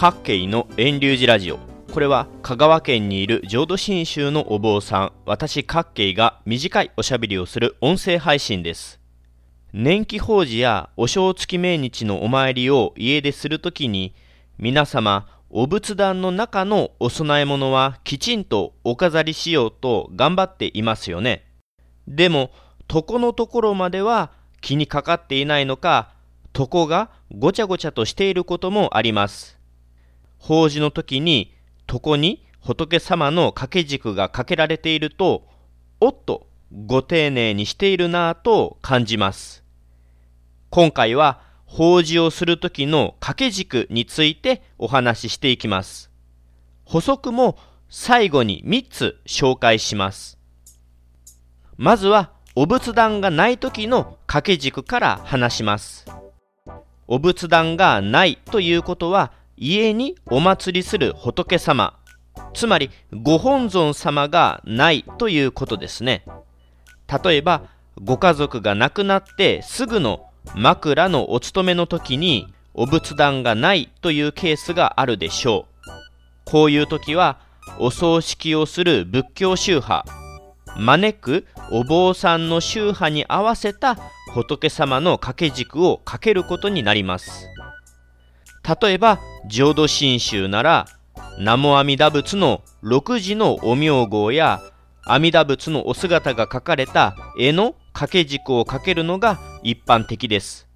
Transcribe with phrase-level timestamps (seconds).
[0.00, 1.58] 各系の遠流寺ラジオ。
[1.92, 5.12] これは香川県にいる浄土真宗のお坊さん。
[5.26, 9.00] 私各系が短いおしゃべりをする音声配信です。
[9.72, 14.14] 年季法事やお正月命日のお参りを家でするときに
[14.56, 21.44] 皆様お仏壇の中のお供え物はきちんとお飾りしようと頑張っていますよね。
[22.06, 22.52] でも
[22.88, 24.30] 床のところまでは
[24.60, 26.12] 気にかかっていないのか
[26.56, 29.57] 床がごちゃごちゃとしていることもあります。
[30.38, 31.54] 法事の時に
[31.92, 35.46] 床に仏様の掛け軸がかけられていると
[36.00, 36.46] おっと
[36.86, 39.64] ご丁寧にしているなぁと感じます。
[40.70, 46.10] 今回は法事をする時の掛け軸についてお話ししていきます。
[46.84, 47.58] 補足も
[47.90, 50.38] 最後に3つ紹介します。
[51.76, 56.06] まずはお仏壇がない時の掛け軸から話します。
[57.06, 61.98] お仏壇がないということは家にお祭りする仏様
[62.54, 66.24] つまりご本尊様がないということですね。
[67.24, 67.62] 例えば
[68.02, 75.88] ご家族が亡くなってすぐの枕のお勤めの時にお仏壇がないというケースがあるでしょう。
[76.44, 77.38] こういう時は
[77.78, 80.04] お葬式をする仏教宗派
[80.76, 83.96] 招くお坊さんの宗派に合わせた
[84.32, 87.48] 仏様の掛け軸をかけることになります。
[88.68, 90.86] 例えば浄土真宗なら
[91.38, 94.60] 南無阿弥陀仏の6時のお名号や
[95.06, 100.68] 阿弥陀仏のお姿が描かれた絵の掛け軸をかけるのが一般的です。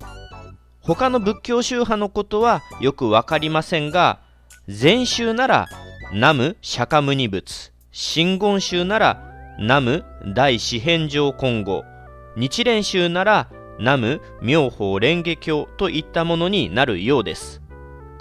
[0.80, 4.18] 他の仏教宗派のことはよくわかりませんが
[4.66, 5.68] 禅宗なら
[6.12, 9.22] 南無釈迦牟尼仏真言宗なら
[9.58, 11.84] 南無大四辺上金剛
[12.36, 13.48] 日蓮宗なら
[13.78, 17.61] 南無妙法蓮華経といったものになるようです。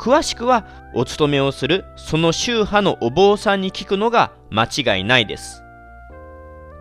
[0.02, 5.62] 詳しくはお勤めをするその宗派のお坊さんに聞くのが間違いないです。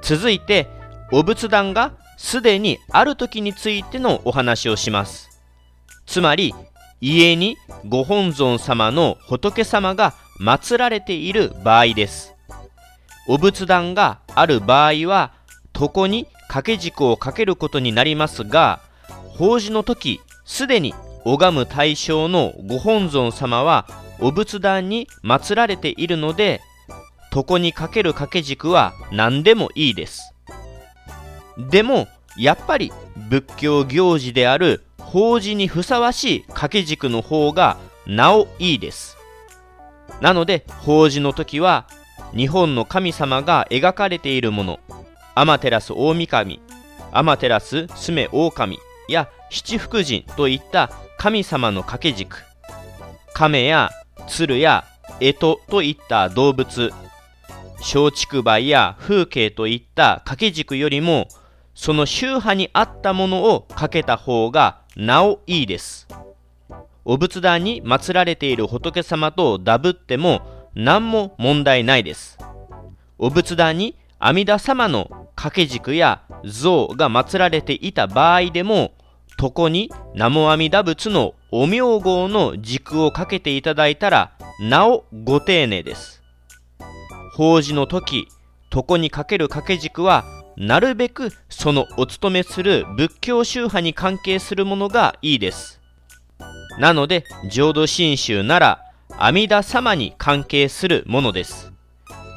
[0.01, 0.69] 続いて
[1.13, 5.29] お仏壇がすでにある時についてのお話をします。
[6.07, 6.55] つまり
[7.03, 12.35] 家にご本尊様の仏様が祀られている場合です。
[13.29, 15.35] お仏壇がある場合は
[15.79, 18.81] 床に掛け軸をかけることになりますが
[19.37, 20.95] 法事の時すでに
[21.25, 23.87] 拝む対象のご本尊様は
[24.21, 26.61] お仏壇に祀られているので
[27.35, 30.35] 床にかける掛け軸は何でもいいです。
[31.57, 32.93] でもやっぱり
[33.29, 37.77] 仏教行事である法事にふさわしい掛け軸の方が
[38.07, 39.17] なおいいです。
[40.21, 41.87] なので法事の時は
[42.35, 44.81] 日本の神様が描かれているもの
[45.35, 46.61] 天照大神
[47.13, 47.87] 天照ス
[48.33, 48.79] 大神
[49.09, 50.91] や七福神といった
[51.23, 52.45] 神様の掛け軸。
[53.35, 53.91] 亀や
[54.27, 54.87] 鶴や
[55.21, 56.95] 干支といった動物。
[57.81, 61.29] 松竹梅や風景といった掛け軸よりも
[61.75, 66.09] その宗派に合ったものをかけた方がなおいいです。
[67.05, 72.39] お仏壇に祀られている仏様とダブっても何も問題ないです。
[73.19, 75.05] お仏壇に阿弥陀様の
[75.37, 78.95] 掛け軸や像が祀られていた場合でも
[79.41, 86.23] 床に南無阿弥陀仏のお名号の軸をかけていただいたらなおご丁寧です。
[87.35, 88.29] 法事の時
[88.75, 90.25] 床にかける掛け軸は
[90.59, 95.81] なるべくそのお勤めする仏教宗派に関係するものがいいです。
[96.79, 98.85] なので浄土真宗なら
[99.17, 101.73] 阿弥陀様に関係するものです。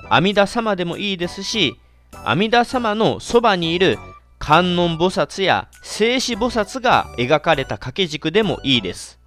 [0.10, 1.78] 阿弥陀様でもいいですし
[2.24, 3.98] 阿弥陀様のそばにいる
[4.46, 9.18] 観音菩薩や静止菩薩が描かれた掛け軸でもいいです。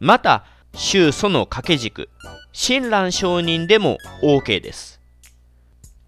[0.00, 2.08] また、宗祖の掛け軸、
[2.52, 5.00] 親鸞上人でも OK です。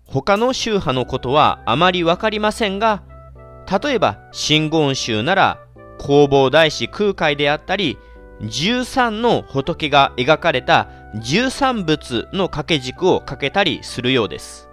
[0.07, 3.05] 他の宗派のことはあまりわかりませんが、
[3.71, 5.61] 例えば真言宗なら
[6.01, 7.97] 弘法大師空海であったり、
[8.41, 14.69] 13の仏が描かれた13仏の掛け軸をかけたりするようです。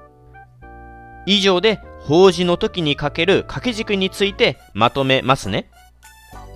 [1.27, 5.69] 以上で法事の時にかける掛け軸についてまとめますね。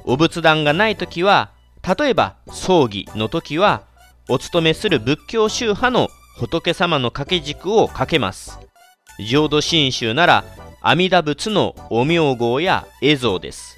[0.04, 1.52] お仏壇がない時は、
[1.98, 3.84] 例えば葬儀の時は、
[4.30, 8.60] お勤めする仏教宗派の仏様の掛け軸をかけます。
[9.20, 10.44] 浄土真宗なら
[10.82, 13.78] 阿弥陀仏のお名号や絵像です。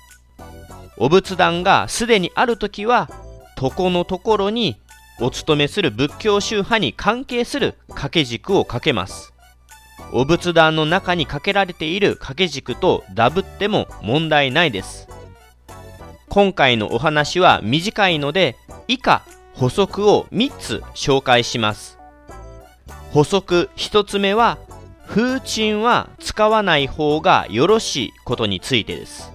[0.98, 3.10] お仏壇がすでにある時は、
[3.62, 4.78] 床のところに
[5.22, 9.29] お勤めする仏教宗派に関係する掛け軸をかけます。
[10.12, 15.08] お仏壇の中にかけられている掛け軸とダブっても問題ないです。
[16.30, 18.56] 今回のお話は短いので
[18.88, 19.24] 以下
[19.54, 21.98] 補足を3つ紹介します。
[23.12, 24.58] 補足1つ目は
[25.08, 29.32] 風鎮は使わない方がよろしいことについてです。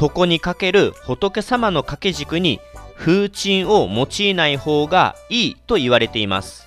[0.00, 2.60] 床にかける仏様の掛け軸に
[2.96, 6.66] 風鎮を用いない方がいいと言われています。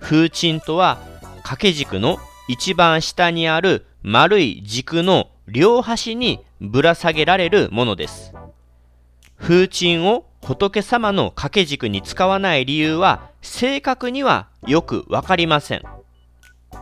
[0.00, 0.98] 風鎮とは
[1.42, 2.18] 掛け軸の
[2.48, 8.32] 一番下にある丸い軸の両端にぶら下げられるものです。
[9.38, 15.82] 風鎮を仏様の掛け軸に使わない理由は正確にはよくわかりません。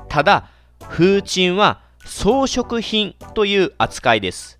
[0.09, 0.49] ただ
[0.89, 4.59] 風鎮は装飾品という扱いです。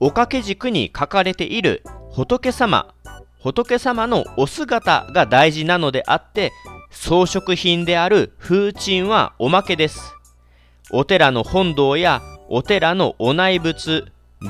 [0.00, 2.94] お掛け軸に書かれている仏様
[3.40, 6.52] 仏様のお姿が大事なのであって
[6.94, 10.14] 装飾品である風鎮はおまけです。
[10.90, 14.06] お寺の本堂やお寺のお内仏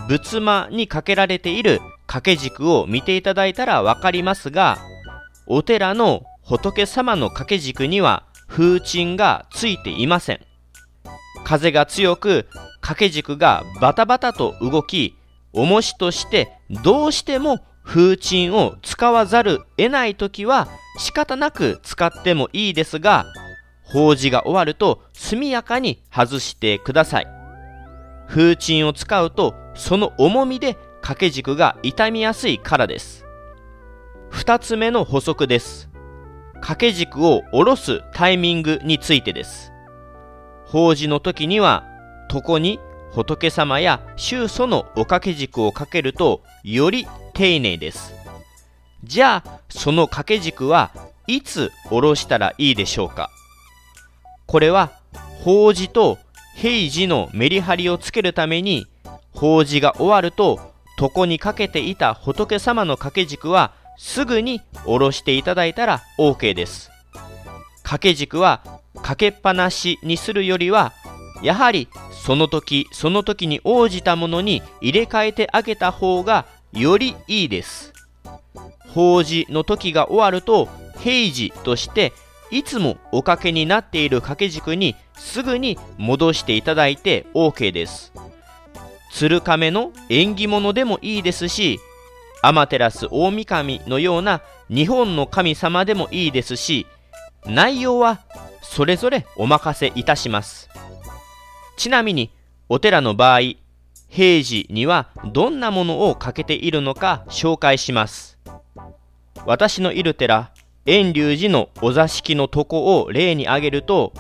[0.09, 4.79] 仏間にかけられている掛け軸を見ていただいたらわかりますが
[5.47, 10.41] お寺の仏様の掛け軸には風鎮がついていません。
[11.45, 12.47] 風が強く
[12.81, 15.17] 掛け軸がバタバタと動き
[15.53, 16.53] 重しとして
[16.85, 23.27] どうしても風鎮を使わざる得ない時は仕方なく使ってもいいですが
[23.83, 27.27] 法事が終わると速やかに外してください。
[28.27, 33.25] 風鎮を使うとその重みで掛け軸が傷みやすいからです。
[34.31, 35.91] 2つ目の補足です。
[36.55, 39.71] 掛け軸を下ろすタイミングについてです。
[40.65, 41.85] 法事の時には
[42.33, 42.81] 床に
[43.13, 48.15] 仏様や宗祖のお掛け軸をかけるとより丁寧です。
[49.03, 50.91] じゃあその掛け軸は
[51.27, 53.31] いつ下ろしたらいいでしょうか？
[54.47, 54.93] これは
[55.43, 56.19] 法事と
[56.57, 58.87] 平時のメリハリをつけるために
[59.33, 66.91] 法事が終わると床にかけていた仏様の掛け軸はすぐに下ろしていただいたら OK です。
[67.79, 68.63] 掛け軸は
[69.03, 70.93] かけっぱなしにするよりは
[71.43, 71.89] やはり
[72.25, 77.93] その時その時に応じたものに入れ替えてあげた方がよりいいです。
[78.89, 80.69] 法事の時が終わると
[80.99, 82.13] 平時として
[82.51, 88.13] いつもおかけになっている掛け軸にすぐに戻していただいて OK です。
[89.13, 91.79] 鶴亀の縁起物でもいいですし
[92.43, 96.87] 天照大神のような日本の神様でもいいですし
[97.47, 98.21] 内容は
[98.63, 100.69] それぞれお任せいたします。
[101.77, 102.31] ちなみに
[102.69, 103.41] お寺の場合
[104.15, 108.39] 平時にはどんなものをかけているのか紹介します。
[109.45, 110.53] 私のいる寺
[110.87, 114.13] 遠隆寺のお座敷の床を例に挙げると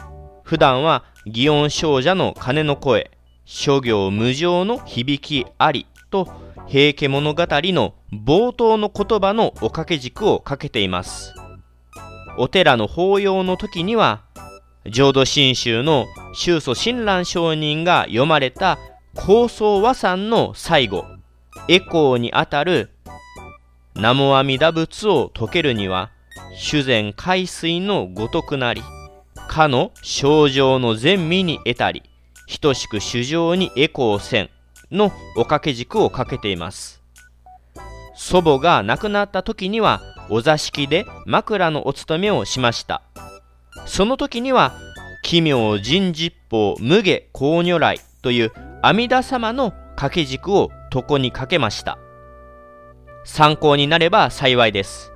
[0.42, 3.12] 普段は祇園少女の鐘の声
[3.44, 6.28] 諸行無常の響きありと
[6.66, 11.32] 平家物語の冒頭の言葉のお掛け軸をかけています。
[12.36, 14.24] お寺の法要の時には
[14.90, 18.76] 浄土真宗の宗祖親鸞上人が読まれた
[19.14, 21.04] 高僧和算の最後
[21.68, 22.90] エコーにあたる
[23.94, 26.10] 南無阿弥陀仏を解けるには
[26.56, 28.82] 修善海水のごとくなり
[29.48, 32.02] かの症状の善味に得たり
[32.60, 34.50] 等しく主情にエコーせん
[34.90, 35.06] の
[35.36, 37.00] お掛け軸をかけています。
[38.16, 43.02] 祖母が亡くなった時にはお座敷で枕のお務めをしました。
[43.86, 44.72] その時には
[45.22, 48.52] 奇妙人実法無下公如来という
[48.86, 51.96] 阿弥陀様の掛け軸を床にかけました。
[53.24, 55.10] 参考になれば幸いです。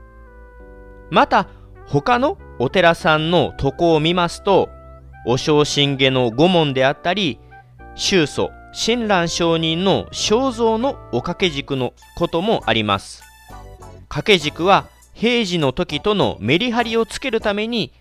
[1.10, 1.48] また
[1.86, 4.70] 他のお寺さんの床を見ますと
[5.26, 7.40] お正信下の御門であったり
[7.94, 13.22] 宗祖親鸞上人の肖像のお掛け軸のこともあります。
[14.08, 17.92] 掛け軸は平時の時とのメリハリをつけるために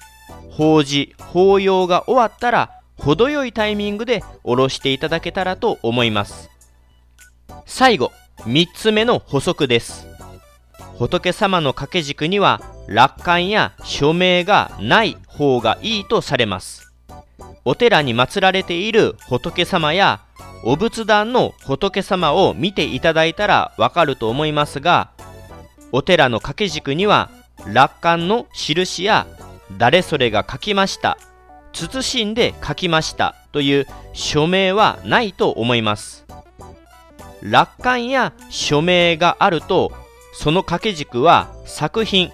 [0.49, 6.49] 法事法要が終わったら程よいタイミングで下ろしていただけたらと思います。
[7.65, 10.07] 最後3つ目の補足です。
[10.97, 16.91] 仏様の掛け軸には楽観や署名がない方がいいとされます。
[17.65, 20.21] お寺に祀られている仏様や
[20.63, 25.11] お仏壇の仏様を見ていただいたらわかると思いますが
[25.91, 27.29] お寺の掛け軸には
[27.65, 29.27] 楽観の印や
[29.77, 31.17] 誰それが書きました
[31.85, 36.25] 慎んで書きましたという署名はないと思います
[37.41, 39.91] 楽観や署名があると
[40.33, 42.31] その掛け軸は作品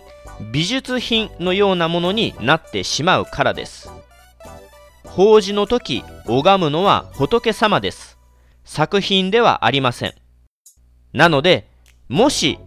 [0.51, 3.89] 美術品のようなものになってしまうからです
[5.13, 8.17] 法事の時拝むのは仏様です。
[8.63, 10.15] 作品ではありません。
[11.13, 11.69] なので、
[12.09, 12.57] もし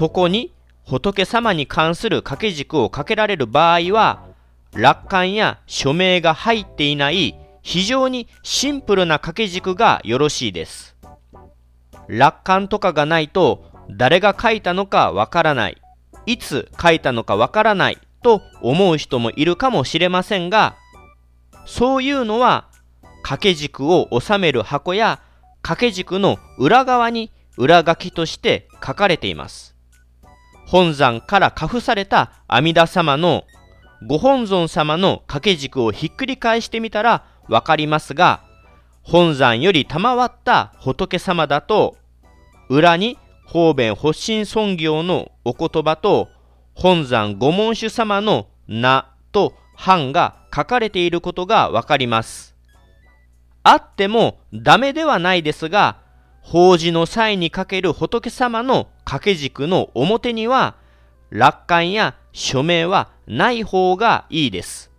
[0.00, 0.54] 床に
[0.86, 4.24] 仏様に関する掛け軸をかけられる場合は、
[4.74, 10.96] 楽観や署名が入っていない非常にシンプルな掛け軸がよろしいです。
[12.08, 15.80] 楽観とかがないと誰が書いたのかわからない、
[16.26, 20.76] いつ書いたのかわからないと思う人もいるかもしれませんが、
[21.66, 22.68] そういうのは
[23.22, 25.20] 掛け軸を収める箱や
[25.62, 29.76] 掛け軸の裏側に裏書きとして書かれています。
[30.66, 33.44] 本山から加付された阿弥陀様の
[34.06, 38.42] ご本尊様の掛け軸をひっくり返してみたらわかりますが、
[39.02, 41.96] 本山より賜った仏様だと、
[42.68, 46.28] 裏に方便発信尊行のお言葉と、
[46.74, 52.54] 本山御門主様の名と藩が書かれていることがわかります。
[53.62, 55.98] あってもダメではないですが、
[56.40, 60.76] 法事の際にかける仏様の掛け軸の表には、
[61.30, 64.89] 楽観や署名はない方がいいです。